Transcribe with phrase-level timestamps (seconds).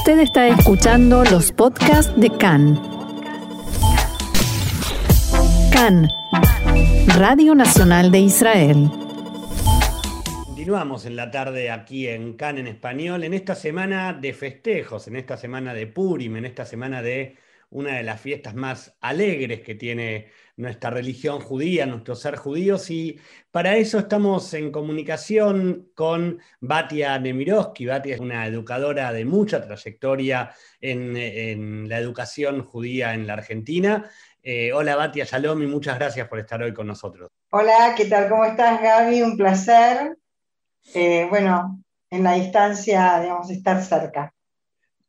[0.00, 2.80] Usted está escuchando los podcasts de CAN.
[5.70, 6.08] CAN,
[7.18, 8.88] Radio Nacional de Israel.
[10.46, 15.16] Continuamos en la tarde aquí en CAN en español, en esta semana de festejos, en
[15.16, 17.36] esta semana de Purim, en esta semana de
[17.70, 23.18] una de las fiestas más alegres que tiene nuestra religión judía, nuestro ser judíos, y
[23.50, 27.86] para eso estamos en comunicación con Batia Nemirovsky.
[27.86, 34.10] Batia es una educadora de mucha trayectoria en, la educación judía en la Argentina.
[34.42, 37.30] Eh, hola Batia Shalom y muchas gracias por estar hoy con nosotros.
[37.50, 38.28] Hola, ¿qué tal?
[38.28, 39.22] ¿Cómo estás Gaby?
[39.22, 40.16] Un placer.
[40.94, 44.34] Eh, bueno, en la distancia, digamos, estar cerca.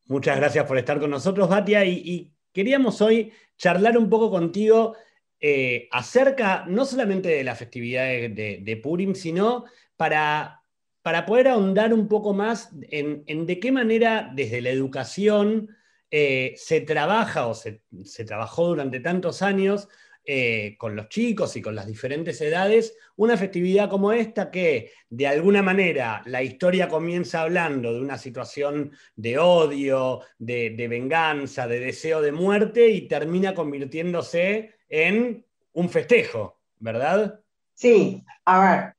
[0.06, 4.96] Muchas gracias por estar con nosotros, Batia, y queríamos hoy charlar un poco contigo
[5.40, 9.66] eh, acerca no solamente de la festividad de, Purim, sino
[9.98, 10.64] para,
[11.02, 15.76] para, poder ahondar un poco más en, de qué manera desde la educación
[16.12, 17.82] eh, se trabaja o se,
[18.26, 19.88] trabajó durante tantos años
[20.24, 25.28] eh, con los chicos y con las diferentes edades, una festividad como esta que de
[25.28, 32.22] alguna manera la historia comienza hablando de una situación de odio, de, venganza, de deseo
[32.22, 37.40] de muerte y termina convirtiéndose en un festejo, ¿verdad?
[37.74, 38.94] Sí, a ver,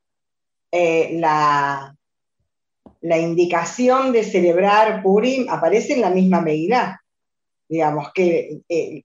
[0.72, 1.96] eh, la,
[3.00, 7.00] la indicación de celebrar Purim aparece en la misma medida.
[7.68, 9.04] Digamos que eh,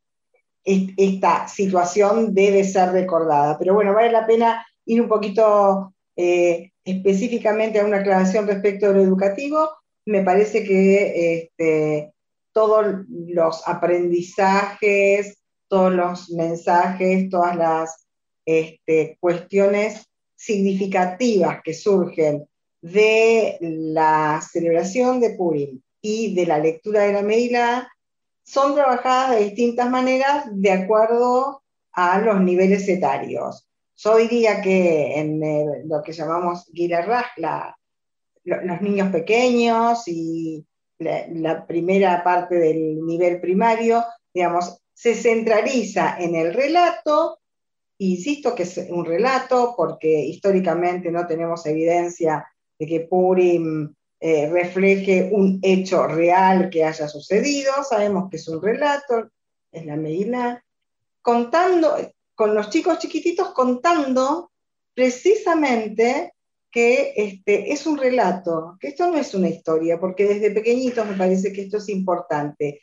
[0.68, 3.58] esta situación debe ser recordada.
[3.58, 8.95] Pero bueno, vale la pena ir un poquito eh, específicamente a una aclaración respecto de
[8.95, 9.70] lo educativo.
[10.06, 12.12] Me parece que este,
[12.52, 15.38] todos los aprendizajes,
[15.70, 18.08] todos los mensajes, todas las
[18.45, 22.48] este, cuestiones significativas que surgen
[22.82, 27.92] de la celebración de Purim y de la lectura de la Meila
[28.48, 33.67] son trabajadas de distintas maneras de acuerdo a los niveles etarios.
[33.98, 35.42] Yo diría que en
[35.89, 37.26] lo que llamamos Girarraj,
[38.45, 40.66] los niños pequeños y
[40.99, 47.39] la, primera parte del nivel primario, digamos, se centraliza en el relato,
[47.98, 52.48] insisto que es un relato porque históricamente no tenemos evidencia
[52.80, 58.61] de que Purim eh, refleje un hecho real que haya sucedido, sabemos que es un
[58.61, 59.30] relato,
[59.72, 60.64] es la medina,
[61.22, 61.95] contando,
[62.33, 64.52] con los chicos chiquititos contando
[64.94, 66.33] precisamente
[66.72, 71.16] que este, es un relato, que esto no es una historia, porque desde pequeñitos me
[71.16, 72.82] parece que esto es importante.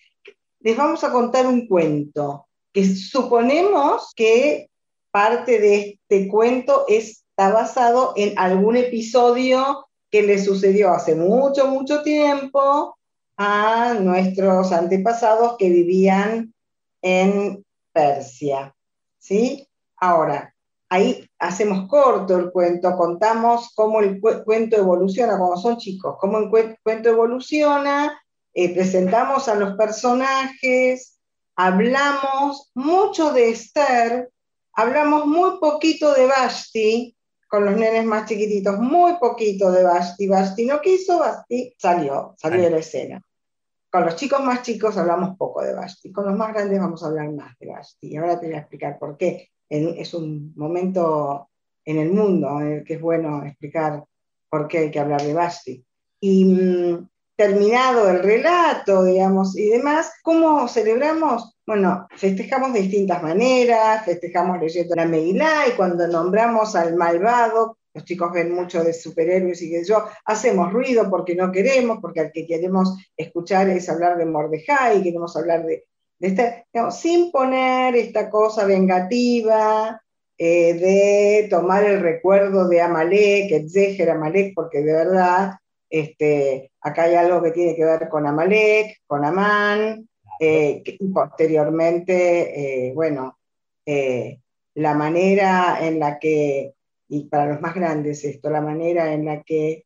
[0.61, 4.71] Les vamos a contar un cuento, que suponemos que
[5.11, 12.05] parte de este cuento está basado en algún episodio que le sucedió hace mucho, mucho
[12.05, 12.97] tiempo
[13.37, 16.55] a nuestros antepasados que vivían
[17.03, 18.73] en Persia.
[19.19, 19.67] ¿Sí?
[19.97, 20.55] Ahora,
[20.89, 26.79] ahí hacemos corto el cuento, contamos cómo el cuento evoluciona cuando son chicos, cómo el
[26.81, 28.17] cuento evoluciona,
[28.53, 31.19] eh, presentamos a los personajes,
[31.57, 34.31] hablamos mucho de Esther,
[34.75, 37.14] hablamos muy poquito de Basti,
[37.55, 40.27] con los nenes más chiquititos, muy poquito de Basti.
[40.27, 43.23] Basti no quiso, Basti salió, salió de la escena.
[43.89, 47.07] Con los chicos más chicos hablamos poco de Basti, con los más grandes vamos a
[47.07, 48.09] hablar más de Basti.
[48.09, 49.51] Y ahora te voy a explicar por qué.
[49.69, 51.51] Es un momento
[51.85, 54.03] en el mundo en el que es bueno explicar
[54.51, 55.85] por qué hay que hablar de Basti.
[56.19, 61.57] Y mm, terminado el relato, digamos, y demás, ¿cómo celebramos?
[61.67, 68.05] Bueno, festejamos de distintas maneras, festejamos leyendo la Meilá y cuando nombramos al malvado, los
[68.05, 72.33] chicos ven mucho de superhéroes y que yo, hacemos ruido porque no queremos, porque al
[72.33, 75.85] que queremos escuchar es hablar de Mordejai, queremos hablar de,
[76.19, 80.01] de este, sin poner esta cosa vengativa,
[80.37, 85.53] eh, de tomar el recuerdo de Amalek, Etzeher Amalek, porque de verdad
[85.91, 90.09] este, acá hay algo que tiene que ver con Amalek, con Amán,
[90.41, 93.39] eh, y posteriormente, eh, bueno,
[93.87, 94.41] eh,
[94.75, 96.75] la manera en la que,
[97.09, 99.85] y para los más grandes esto, la manera en la que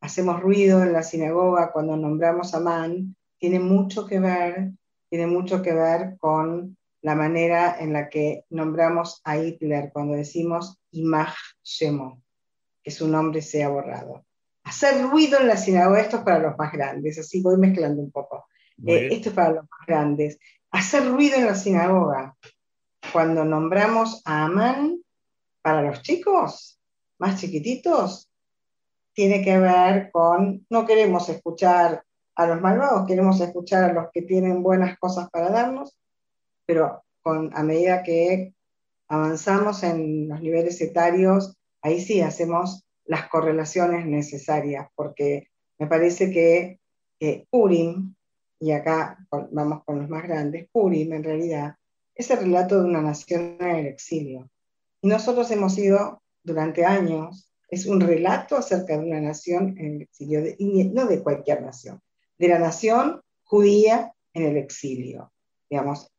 [0.00, 4.70] hacemos ruido en la sinagoga cuando nombramos a Amán, tiene mucho que ver,
[5.08, 10.78] tiene mucho que ver con la manera en la que nombramos a Hitler cuando decimos
[10.92, 11.34] Imach
[11.64, 12.22] Shemo,
[12.82, 14.24] que su nombre sea borrado.
[14.72, 18.10] Hacer ruido en la sinagoga, esto es para los más grandes, así voy mezclando un
[18.10, 18.46] poco.
[18.86, 20.38] Eh, esto es para los más grandes.
[20.70, 22.34] Hacer ruido en la sinagoga.
[23.12, 25.02] Cuando nombramos a Amán,
[25.60, 26.80] para los chicos
[27.18, 28.30] más chiquititos,
[29.12, 32.02] tiene que ver con, no queremos escuchar
[32.34, 35.98] a los malvados, queremos escuchar a los que tienen buenas cosas para darnos,
[36.64, 38.54] pero con, a medida que
[39.06, 45.48] avanzamos en los niveles etarios, ahí sí hacemos las correlaciones necesarias, porque
[45.78, 46.78] me parece que
[47.50, 48.14] Purim,
[48.58, 51.76] y acá vamos con los más grandes, Purim en realidad
[52.14, 54.50] es el relato de una nación en el exilio.
[55.02, 60.02] Y nosotros hemos sido durante años, es un relato acerca de una nación en el
[60.02, 62.00] exilio, y no de cualquier nación,
[62.38, 65.32] de la nación judía en el exilio.
[65.68, 66.10] Digamos,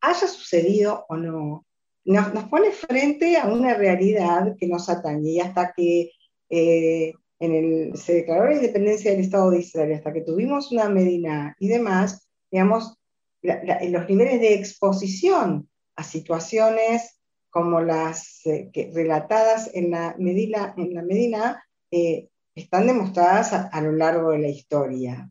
[0.00, 1.64] haya sucedido o no,
[2.08, 6.10] nos, pone frente a una realidad que nos atañe y hasta que
[6.48, 10.88] eh, en el, se declaró la independencia del Estado de Israel, hasta que tuvimos una
[10.88, 12.96] Medina y demás, digamos,
[13.42, 17.20] los niveles de exposición a situaciones
[17.50, 23.92] como las eh, relatadas en la Medina, en la Medina eh, están demostradas a, lo
[23.92, 25.30] largo de la historia.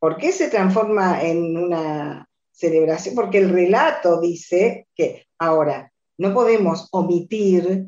[0.00, 6.88] ¿Por qué se transforma en una celebración, porque el relato dice que ahora no podemos
[6.92, 7.86] omitir,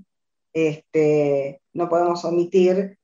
[0.53, 2.99] este, no podemos omitir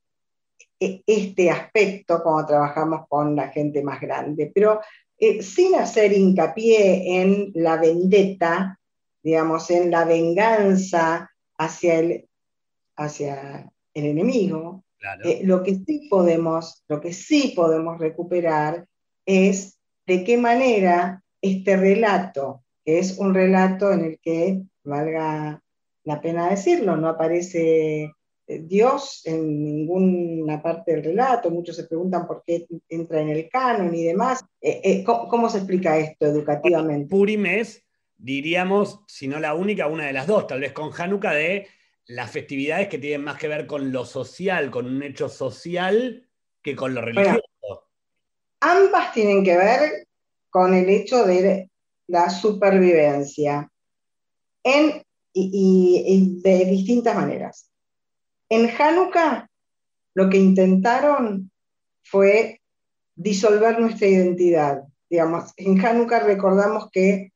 [0.80, 4.80] e, este aspecto cuando trabajamos con la gente más grande, pero
[5.18, 8.78] eh, sin hacer hincapié en la vendetta,
[9.22, 12.28] digamos, en la venganza hacia el,
[12.96, 14.82] hacia el enemigo,
[15.24, 18.86] eh, lo, que sí podemos, lo que sí podemos recuperar
[19.24, 25.62] es de qué manera este relato, que es un relato en el que, valga
[26.04, 28.12] la pena decirlo, no aparece
[28.46, 33.48] eh, Dios en ninguna parte del relato, muchos se preguntan por qué entra en el
[33.48, 34.44] canon y demás.
[34.60, 37.08] Eh, eh, ¿cómo, se explica esto educativamente?
[37.08, 37.84] Purim es,
[38.16, 41.68] diríamos, si no la única, una de las dos, tal vez con Hanukkah, de
[42.06, 46.28] las festividades que tienen más que ver con lo social, con un hecho social,
[46.60, 47.42] que con lo religioso.
[48.60, 50.06] ambas tienen que ver
[50.52, 51.70] con el hecho de
[52.08, 53.70] la supervivencia
[54.62, 55.02] en,
[55.32, 57.70] y, de distintas maneras.
[58.50, 59.48] En Hanukkah
[60.12, 61.50] lo que intentaron
[62.04, 62.60] fue
[63.14, 64.82] disolver nuestra identidad.
[65.08, 67.32] Digamos, en Hanukkah recordamos que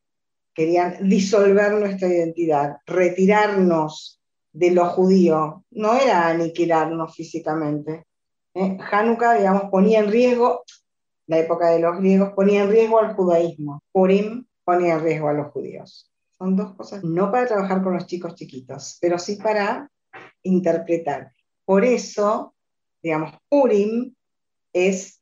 [0.53, 4.21] querían disolver nuestra identidad, retirarnos
[4.53, 8.05] de lo judío, no era aniquilarnos físicamente.
[8.53, 8.77] ¿eh?
[8.91, 10.65] Hanukkah, digamos, ponía en riesgo,
[11.27, 13.83] la época de los griegos, ponía en riesgo al judaísmo.
[13.93, 16.11] Purim ponía en riesgo a los judíos.
[16.39, 19.91] Son dos cosas, no para trabajar con los chicos chiquitos, pero sí para
[20.43, 21.33] interpretar.
[21.65, 22.55] Por eso,
[23.03, 24.15] digamos, Purim
[24.73, 25.21] es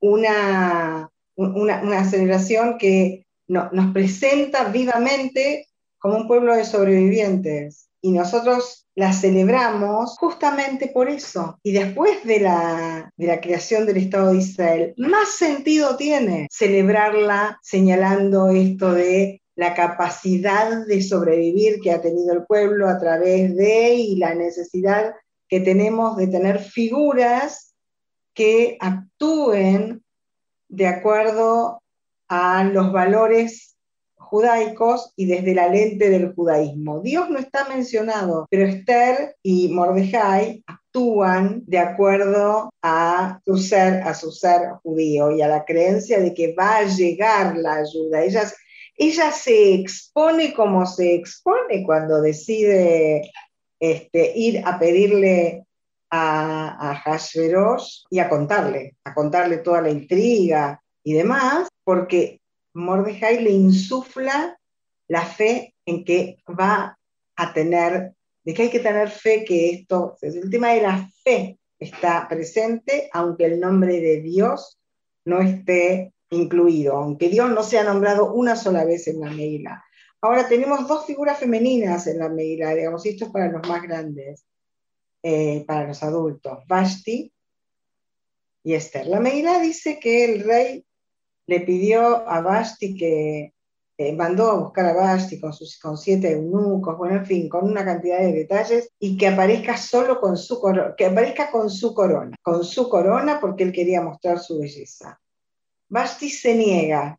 [0.00, 5.68] una, una, celebración que nos presenta vivamente
[5.98, 7.87] como un pueblo de sobrevivientes.
[8.00, 11.58] Y nosotros la celebramos justamente por eso.
[11.62, 17.58] Y después de la, de la creación del Estado de Israel, más sentido tiene celebrarla
[17.62, 23.94] señalando esto de la capacidad de sobrevivir que ha tenido el pueblo a través de
[23.94, 25.14] y la necesidad
[25.48, 27.74] que tenemos de tener figuras
[28.34, 30.04] que actúen
[30.68, 31.82] de acuerdo
[32.28, 33.76] a los valores
[34.28, 37.00] judaicos y desde la lente del judaísmo.
[37.00, 44.14] Dios no está mencionado, pero Esther y Mordejai actúan de acuerdo a su ser, a
[44.14, 48.22] su ser judío y a la creencia de que va a llegar la ayuda.
[48.22, 48.44] Ella,
[48.96, 53.30] ella se expone como se expone cuando decide
[53.80, 55.64] este, ir a pedirle
[56.10, 62.40] a, a Hashverosh y a contarle, a contarle toda la intriga y demás, porque
[62.78, 64.58] Mordejai le insufla
[65.08, 66.96] la fe en que va
[67.36, 71.58] a tener, de que hay que tener fe que esto, el tema de la fe
[71.78, 74.78] está presente, aunque el nombre de Dios
[75.24, 79.84] no esté incluido, aunque Dios no sea nombrado una sola vez en la Meila.
[80.20, 84.44] Ahora tenemos dos figuras femeninas en la Meila, digamos, esto es para los más grandes,
[85.22, 87.32] eh, para los adultos, Vashti
[88.64, 89.06] y Esther.
[89.06, 90.84] La Meila dice que el rey
[91.48, 93.54] le pidió a Basti que
[94.14, 97.84] mandó a buscar a Basti con, sus, con siete eunucos, bueno, en fin, con una
[97.84, 102.36] cantidad de detalles, y que aparezca solo con su corona, que aparezca con su corona,
[102.42, 105.18] con su corona porque él quería mostrar su belleza.
[105.88, 107.18] Basti se niega,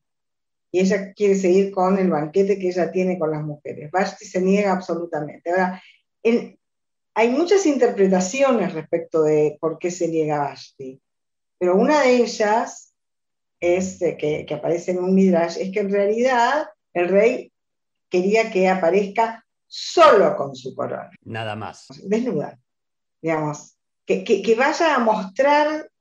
[0.71, 3.89] y ella quiere seguir con el banquete que ella tiene con las mujeres.
[3.89, 5.49] Basti se niega absolutamente.
[5.49, 5.81] Ahora,
[7.15, 11.01] hay muchas interpretaciones respecto de por qué se niega Basti,
[11.57, 12.88] pero una de ellas
[13.59, 17.51] es, que, aparece en un Midrash, es que en realidad el rey
[18.09, 21.11] quería que aparezca solo con su corona.
[21.23, 21.87] Nada más.
[22.03, 22.59] Desnuda,
[23.21, 23.75] digamos.
[24.05, 25.91] Que, que, vaya a mostrar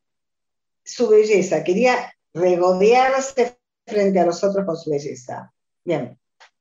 [0.83, 5.53] su belleza, quería regodearse frente a los otros con su belleza.
[5.85, 6.19] Bien,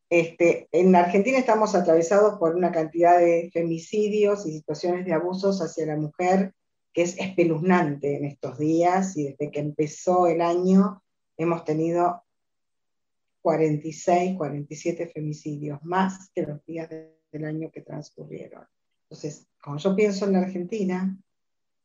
[0.09, 5.85] este, en Argentina estamos atravesados por una cantidad de femicidios y situaciones de abusos hacia
[5.85, 6.53] la mujer
[6.97, 11.03] que es espeluznante en estos días y desde que empezó el año
[11.37, 12.23] hemos tenido
[13.43, 18.65] 46, 47 femicidios, más que los días del año que transcurrieron.
[19.03, 21.15] Entonces, cuando yo pienso en la Argentina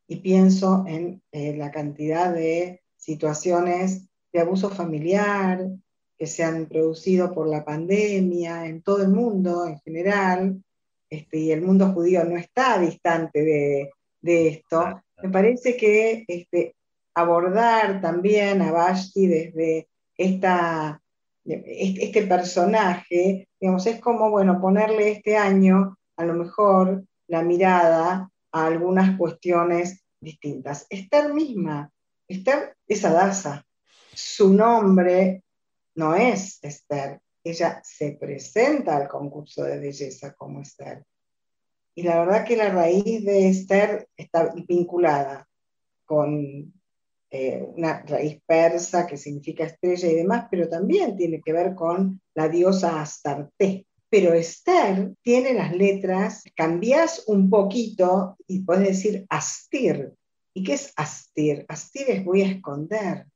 [0.06, 5.68] y pienso en eh, la cantidad de situaciones de abuso familiar
[6.16, 10.64] que se han producido por la pandemia en todo el mundo en general,
[11.10, 13.90] este, y el mundo judío no está distante de,
[14.22, 16.74] de esto, me parece que este,
[17.14, 21.00] abordar también a Vashti desde esta,
[21.44, 28.66] este personaje, digamos, es como, bueno, ponerle este año a lo mejor la mirada a
[28.66, 30.86] algunas cuestiones distintas.
[30.88, 31.90] Esther misma,
[32.28, 33.66] Esther es Adasa,
[34.14, 35.42] su nombre
[35.94, 41.04] no es Esther, ella se presenta al concurso de belleza como Esther.
[41.94, 45.46] Y la verdad que la raíz de Esther está vinculada
[46.04, 46.72] con
[47.30, 52.20] eh, una raíz persa que significa estrella y demás, pero también tiene que ver con
[52.34, 53.86] la diosa Astarte.
[54.08, 60.12] Pero Esther tiene las letras, cambias un poquito y puedes decir Astir.
[60.54, 61.64] ¿Y qué es Astir?
[61.68, 63.26] Astir es voy a esconder.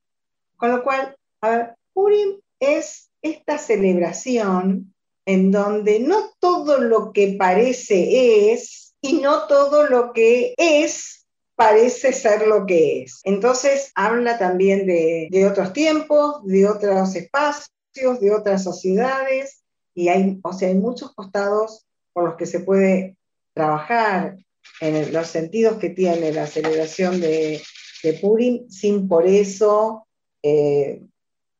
[0.55, 4.93] Con lo cual, a ver, Purim es esta celebración
[5.27, 12.13] en donde no todo lo que parece es y no todo lo que es parece
[12.13, 13.19] ser lo que es.
[13.25, 20.53] Entonces habla también de, otros tiempos, de otros espacios, de otras sociedades, y hay, o
[20.53, 23.17] sea, hay muchos costados por los que se puede
[23.53, 24.37] trabajar
[24.79, 27.61] en los sentidos que tiene la celebración de,
[28.01, 30.07] de Purim, sin por eso
[30.41, 31.01] eh,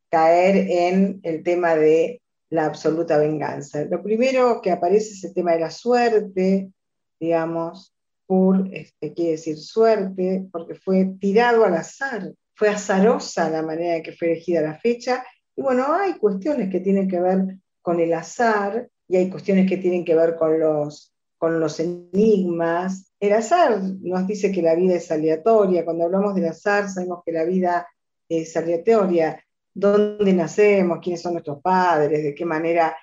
[0.10, 3.84] caer en el tema de la absoluta venganza.
[3.86, 6.72] Lo primero que aparece es el tema de la suerte,
[7.20, 7.94] digamos,
[8.26, 14.04] Pur este, quiere decir suerte, porque fue tirado al azar, fue azarosa la manera en
[14.04, 15.24] que fue elegida la fecha,
[15.56, 19.78] y bueno, hay cuestiones que tienen que ver con el azar y hay cuestiones que
[19.78, 23.12] tienen que ver con los, con los enigmas.
[23.20, 27.32] El azar nos dice que la vida es aleatoria, cuando hablamos del azar sabemos que
[27.32, 27.88] la vida
[28.30, 29.42] es aleatoria,
[29.78, 32.98] dónde nacemos, quiénes son nuestros padres, de qué manera.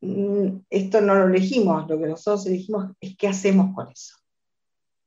[0.00, 4.16] Mm, esto no lo elegimos, lo que nosotros elegimos es qué hacemos con eso.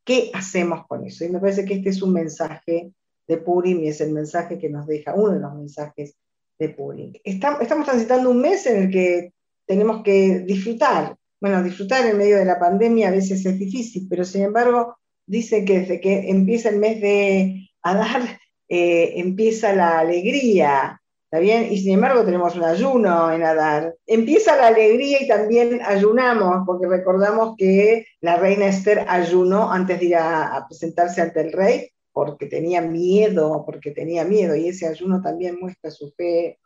[0.03, 1.25] ¿Qué hacemos con eso?
[1.25, 2.91] Y me parece que este es un mensaje
[3.27, 6.15] de Purim y es el mensaje que nos deja, uno de los mensajes
[6.57, 7.13] de Purim.
[7.23, 9.33] Estamos transitando un mes en el que
[9.65, 11.15] tenemos que disfrutar.
[11.39, 15.65] Bueno, disfrutar en medio de la pandemia a veces es difícil, pero sin embargo dice
[15.65, 18.39] que desde que empieza el mes de Adar
[18.75, 21.71] eh, empieza la alegría, ¿está bien?
[21.71, 23.95] Y sin embargo tenemos un ayuno en Adar.
[24.07, 30.05] Empieza la alegría y también ayunamos, porque recordamos que la reina Esther ayunó antes de
[30.07, 35.21] ir a, presentarse ante el rey, porque tenía miedo, porque tenía miedo, y ese ayuno
[35.21, 36.57] también muestra su fe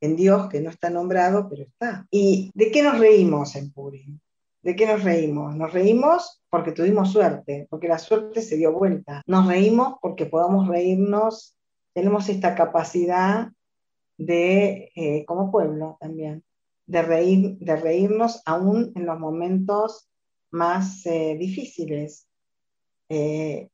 [0.00, 2.06] en Dios, que no está nombrado, pero está.
[2.10, 4.18] ¿Y de qué nos reímos en Purim?
[4.62, 5.56] ¿De qué nos reímos?
[5.56, 9.22] Nos reímos porque tuvimos suerte, porque la suerte se dio vuelta.
[9.26, 11.56] Nos reímos porque podamos reírnos,
[11.94, 13.48] tenemos esta capacidad
[14.18, 16.44] de, eh, como pueblo también,
[16.86, 20.10] de, reír, de reírnos aún en los momentos
[20.50, 22.28] más eh, difíciles,
[23.08, 23.68] eh,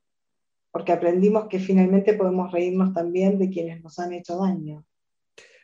[0.71, 4.85] porque aprendimos que finalmente podemos reírnos también de quienes nos han hecho daño.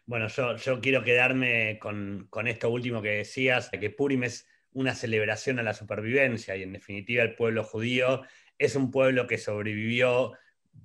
[0.05, 4.47] Bueno, yo, yo quiero quedarme con, con esto último que decías, de que Purim es
[4.73, 8.23] una celebración a la supervivencia y en definitiva el pueblo judío
[8.59, 10.33] es un pueblo que sobrevivió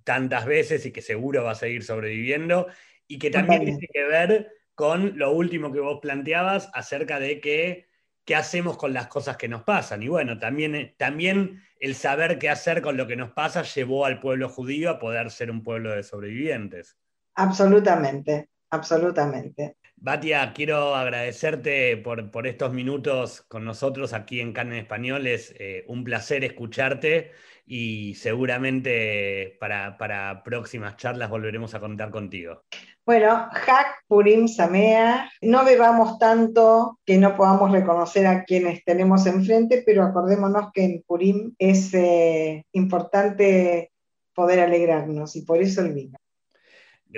[0.03, 2.67] tantas veces y que seguro va a seguir sobreviviendo
[3.07, 7.87] y que también tiene que ver con lo último que vos planteabas acerca de que,
[8.25, 10.03] qué hacemos con las cosas que nos pasan.
[10.03, 14.19] Y bueno, también, también el saber qué hacer con lo que nos pasa llevó al
[14.19, 16.97] pueblo judío a poder ser un pueblo de sobrevivientes.
[17.35, 19.77] Absolutamente, absolutamente.
[19.99, 25.25] Batia, quiero agradecerte por, estos minutos con nosotros aquí en Can en Español.
[25.25, 27.31] Es eh, un placer escucharte
[27.65, 32.61] y seguramente para, próximas charlas volveremos a contar contigo.
[33.07, 39.81] Bueno, Hack Purim Samea, no bebamos tanto que no podamos reconocer a quienes tenemos enfrente,
[39.83, 43.91] pero acordémonos que en Purim es eh, importante
[44.35, 46.17] poder alegrarnos y por eso el vino.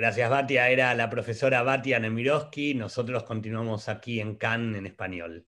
[0.00, 0.70] Gracias, Batia.
[0.70, 2.72] Era la profesora Batia Nemirovsky.
[2.72, 5.44] Nosotros continuamos aquí en CAN en español.